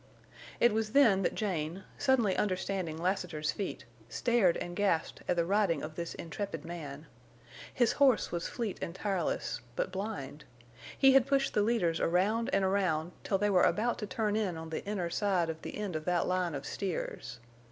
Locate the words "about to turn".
13.61-14.35